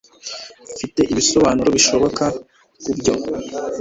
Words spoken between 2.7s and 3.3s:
kubyo.